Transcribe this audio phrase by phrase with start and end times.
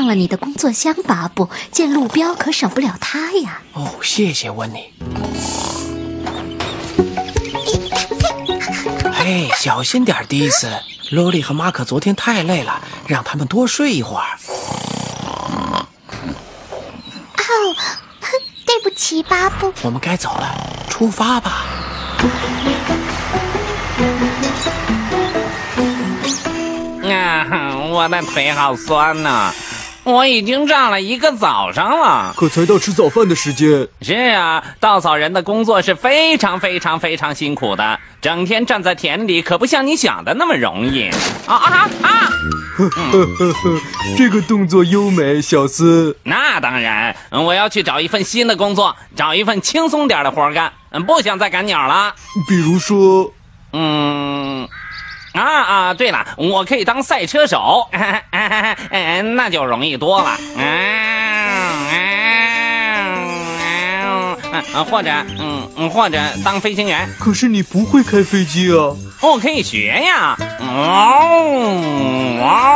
[0.00, 1.50] 别忘了你的工作箱，巴布。
[1.70, 3.60] 见路标可少不了它呀。
[3.74, 4.90] 哦，谢谢温妮。
[9.12, 10.72] 嘿，小心点，迪斯。
[11.10, 14.38] 罗莉和马可昨天太累了，让他们多睡一会儿。
[15.26, 15.86] 哦，
[18.64, 19.70] 对不起，巴布。
[19.82, 21.66] 我们该走了，出发吧。
[27.04, 29.52] 啊，我的腿好酸呐、
[30.04, 32.34] 我已经站了一个早上了。
[32.36, 41.10] 可才到吃早饭的时间，是啊，稻草人的工作是非常非常非常辛苦的，整天站在田里可不像你想的那么容易。
[41.46, 42.30] 啊啊啊！
[42.76, 43.80] 呵呵呵，
[44.16, 46.16] 这个动作优美，小斯。
[46.22, 52.14] 那当然，我要去找一份新的工作，找一份轻松点的活干，嗯不想再赶鸟了。
[52.48, 53.32] 比如说，
[53.72, 54.66] 嗯，
[55.40, 57.88] 啊啊，对了，我可以当赛车手，
[58.90, 60.36] 嗯 那就容易多了。
[60.56, 60.66] 嗯，
[64.84, 68.92] 或者，嗯，或者当飞行员，可是你不会开飞机啊。
[69.22, 70.36] 我可以学呀。
[70.60, 72.74] 哦，哇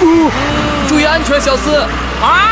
[0.00, 0.30] 哦，
[0.88, 1.76] 注意安全，小斯。
[2.20, 2.50] 啊！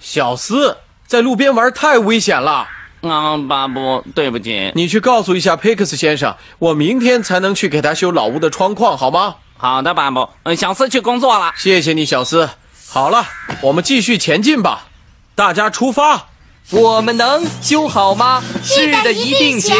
[0.00, 2.68] 小斯在路边玩太危险了，
[3.02, 4.72] 啊，巴布，对不起。
[4.74, 9.36] 你去告诉一下佩克斯先生，我明天才能去给他修老屋的窗框，好吗？
[9.56, 11.52] 好的，巴布，嗯小斯去工作了。
[11.56, 12.48] 谢谢你，小斯。
[12.88, 13.26] 好了，
[13.60, 14.86] 我们继续前进吧，
[15.34, 16.28] 大家出发。
[16.70, 18.42] 我们能修好吗？
[18.62, 19.76] 是的，一定行。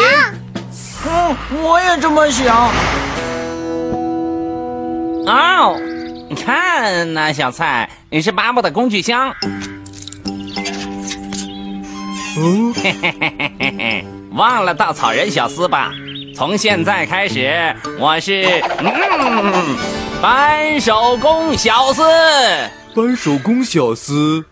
[1.07, 2.69] 嗯，我也这么想。
[5.25, 5.79] 哦，
[6.29, 9.33] 你看那小菜，你是巴布的工具箱。
[12.35, 15.91] 嗯，嘿嘿嘿嘿嘿嘿，忘了稻草人小斯吧？
[16.35, 18.43] 从现在开始，我是
[18.79, 19.77] 嗯，
[20.21, 22.01] 扳手工小斯。
[22.95, 24.43] 扳手工小斯。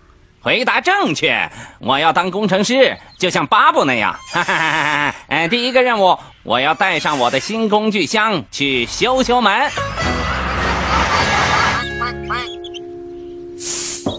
[0.43, 1.49] 回答正确，
[1.79, 4.15] 我要当工程师，就像巴布那样。
[4.31, 5.15] 哈哈哈哈哈！
[5.27, 9.69] 哎，第一个任务，我要带上我的新工具箱去修修门。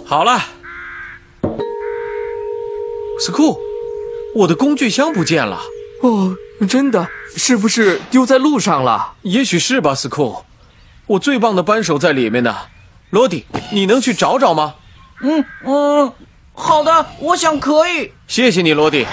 [0.07, 0.41] 好了，
[3.25, 3.57] 斯库，
[4.35, 5.61] 我的工具箱不见了。
[6.01, 6.37] 哦，
[6.69, 9.13] 真的，是不是丢在路上了？
[9.23, 10.45] 也许是吧，斯库。
[11.07, 12.53] 我最棒的扳手在里面呢。
[13.11, 14.75] 罗迪，你能去找找吗？
[15.21, 16.13] 嗯嗯，
[16.53, 18.11] 好的，我想可以。
[18.27, 19.07] 谢谢你，罗迪。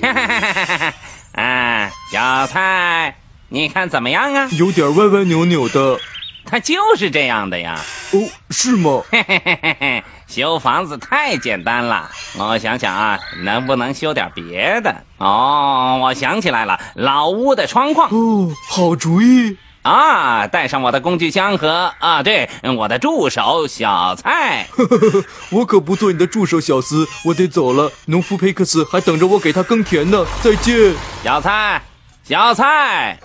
[0.00, 1.42] 哈哈哈哈哈哈！
[1.42, 3.18] 啊，小菜，
[3.50, 4.48] 你看怎么样啊？
[4.52, 6.00] 有点歪歪扭扭的。
[6.46, 7.78] 它就是这样的呀。
[8.14, 9.02] 哦，是吗？
[9.10, 12.08] 嘿嘿嘿嘿嘿，修房子太简单了。
[12.38, 14.94] 我想想啊，能不能修点别的？
[15.18, 18.08] 哦，我想起来了，老屋的窗框。
[18.10, 19.58] 哦，好主意。
[19.82, 22.48] 啊，带上我的工具箱和啊，对，
[22.78, 24.66] 我的助手小蔡。
[24.70, 27.90] 呵呵呵，我可不做你的助手，小斯，我得走了。
[28.06, 30.24] 农夫佩克斯还等着我给他耕田呢。
[30.40, 31.82] 再见，小蔡，
[32.22, 33.18] 小蔡，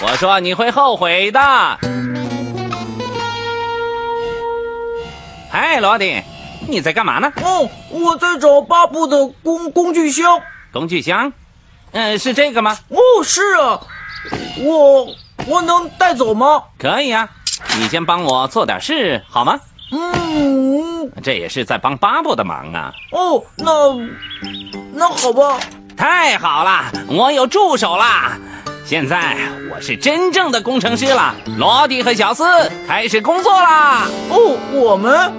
[0.00, 1.40] 我说你会后悔的。
[5.52, 6.22] 嗨，罗迪，
[6.68, 7.32] 你在干嘛呢？
[7.42, 10.40] 哦，我在找巴布的工工具箱。
[10.72, 11.32] 工具箱？
[11.90, 12.78] 嗯、是这个吗？
[12.88, 13.80] 哦，是啊，
[14.58, 15.08] 我
[15.48, 16.62] 我能带走吗？
[16.78, 17.28] 可以啊，
[17.80, 19.58] 你先帮我做点事好吗？
[19.90, 22.92] 嗯，这也是在帮巴布的忙啊。
[23.10, 23.72] 哦，那
[24.94, 25.58] 那好吧。
[25.96, 28.38] 太好了，我有助手啦！
[28.84, 29.36] 现在
[29.72, 31.34] 我是真正的工程师了。
[31.58, 32.44] 罗迪和小斯
[32.88, 34.08] 开始工作啦！
[34.28, 35.32] 哦，我们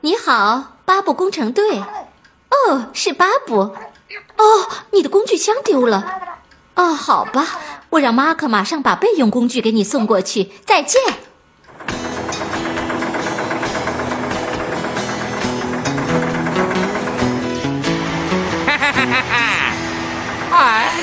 [0.00, 1.78] 你好，巴布工程队。
[1.78, 3.56] 哦，是巴布。
[3.56, 3.74] 哦，
[4.92, 6.06] 你的工具箱丢了。
[6.74, 7.46] 哦，好吧，
[7.90, 10.50] 我让马克马上把备用工具给你送过去。
[10.64, 11.02] 再见。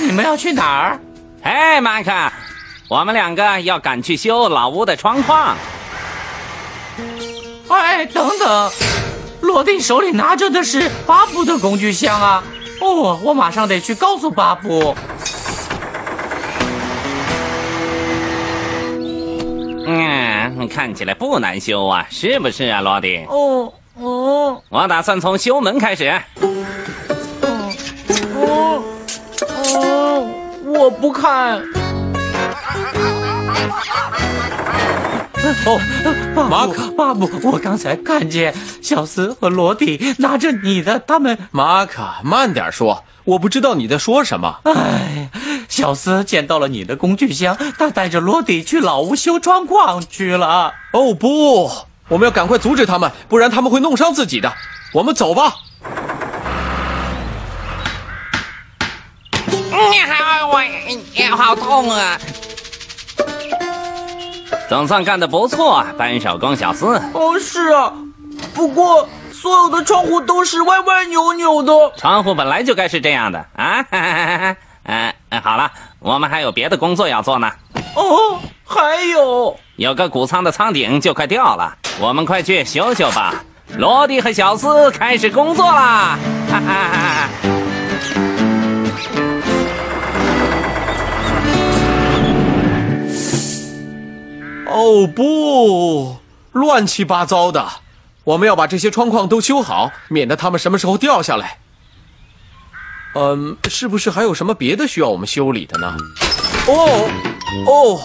[0.06, 1.00] 你们要去哪儿？
[1.42, 2.12] 哎，马克，
[2.88, 5.58] 我们两个要赶去修老屋的窗框。
[7.68, 8.72] 哎，等等，
[9.42, 12.44] 罗迪手里拿着的是巴布的工具箱啊！
[12.82, 14.96] 哦，我马上得去告诉巴布。
[19.88, 23.26] 嗯，看起来不难修啊，是不是啊，罗迪？
[23.28, 26.10] 哦哦我打算从修门开始。
[26.42, 26.66] 哦
[28.36, 28.84] 哦，
[30.86, 31.64] 我不看。
[35.66, 38.54] 哦，马可，巴布，我刚才看见
[38.84, 44.60] 小斯和罗迪拿着你的，他们，马卡，慢点说，我不知道你在说什么。
[44.66, 45.32] 哎，
[45.68, 50.74] 小斯捡到了你的工具箱，他带着罗迪去老屋修窗框去了。
[50.94, 51.72] 哦不，
[52.10, 54.54] 我们要赶快阻止他们，不然他们会弄伤自己的。
[54.94, 55.56] 我们走吧。
[59.96, 60.62] 你好，我
[61.14, 62.20] 也好痛啊！
[64.68, 67.02] 总算干得不错，扳手工小斯。
[67.14, 67.94] 哦，是啊，
[68.54, 71.94] 不过所有的窗户都是歪歪扭扭的。
[71.96, 73.82] 窗户本来就该是这样的啊！
[73.84, 77.50] 哈哈哈哈嗯、好了，我们还有别的工作要做呢。
[77.96, 83.34] 哦，还有，有个谷仓的仓顶就快掉了，我们快去修修吧。
[83.78, 86.20] 罗迪和小斯开始工作啦！
[86.52, 87.30] 哈哈哈
[94.76, 96.18] 哦不，
[96.52, 97.66] 乱七八糟的。
[98.26, 101.60] 我们要把这些窗框都修好，免得它们什么时候掉下来。
[103.14, 105.96] 嗯，是不是还有什么别的需要我们修理的呢？
[106.68, 107.10] 哦，
[107.66, 108.02] 哦，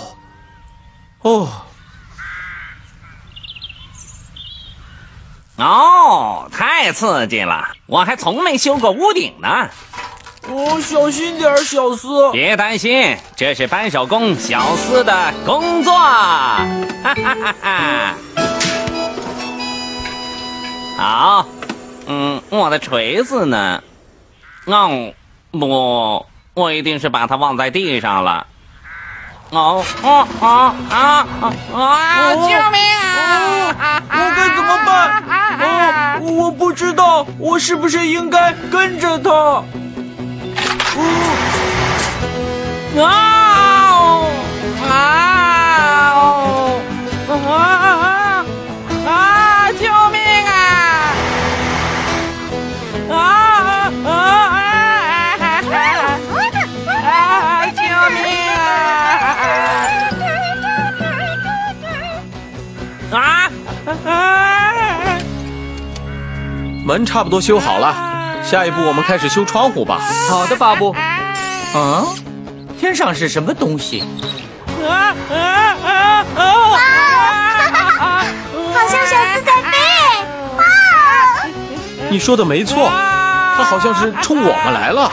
[1.23, 1.49] 哦，
[5.57, 7.73] 哦，太刺激了！
[7.87, 9.69] 我还从没修过屋顶呢。
[10.49, 12.31] 哦，小心点儿，小斯。
[12.33, 15.93] 别担心，这是扳手工小斯的工作。
[15.93, 16.67] 哈
[17.03, 18.15] 哈哈哈！
[20.97, 21.47] 好，
[22.07, 23.83] 嗯，我的锤子呢？
[24.67, 25.13] 哦，
[25.51, 28.47] 不，我一定是把它忘在地上了。
[29.51, 32.35] 哦哦哦啊啊啊！
[32.35, 34.03] 救命啊！
[34.09, 35.23] 我该怎么办？
[35.61, 39.65] 哦，我不知道，我是不是应该跟着他？
[42.97, 44.27] 哦，
[44.89, 44.93] 啊
[47.29, 48.45] 啊啊
[49.07, 49.73] 啊！
[49.73, 50.53] 救命啊！
[53.09, 53.15] 啊
[54.05, 54.09] 啊
[57.05, 57.67] 啊！
[57.71, 57.79] 救
[58.11, 58.19] 命
[58.51, 58.59] 啊！
[63.13, 63.17] 啊
[64.05, 64.09] 啊！
[66.85, 68.10] 门差不多修好了，
[68.43, 70.01] 下一步我们开始修窗户吧。
[70.29, 70.95] 好的，巴布。
[71.75, 72.07] 嗯，
[72.79, 74.03] 天上是什么东西？
[74.83, 75.37] 啊啊
[75.87, 78.25] 啊啊！
[78.75, 79.71] 好像小斯在飞。
[80.57, 80.65] 哇！
[82.09, 82.91] 你说的没错，
[83.57, 85.13] 它好像是冲我们来了。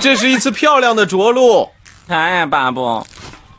[0.00, 1.70] 这是一次漂亮的着陆。
[2.08, 3.04] 哎，巴布，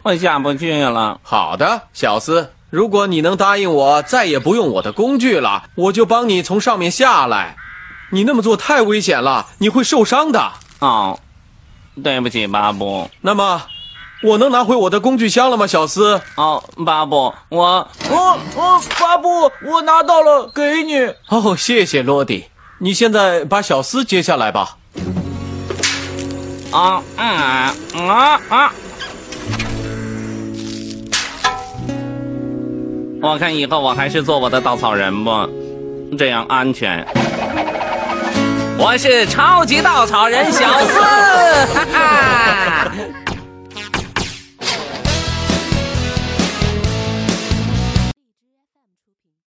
[0.04, 1.20] 我下不去了。
[1.22, 7.58] 好的，小斯，如果你能答应我再也不用我的工具了，我就帮你从上面下来。
[8.12, 10.54] 你那么做太危险了，你会受伤的。
[10.80, 11.20] 哦，
[12.02, 13.10] 对不起，巴布。
[13.20, 13.64] 那么，
[14.24, 16.22] 我能拿回我的工具箱了吗，小斯？
[16.36, 17.66] 哦，巴布，我
[18.10, 21.00] 哦哦，巴布，我拿到了，给你。
[21.28, 22.46] 哦，谢谢罗迪。
[22.80, 24.78] 你现在把小斯接下来吧。
[26.78, 28.72] 啊啊啊啊
[33.20, 35.50] 我看以后我还是做我的稻草人吧
[36.18, 37.06] 这样安全。
[38.78, 41.00] 我是超级稻草人小四。
[41.74, 42.92] 哈哈。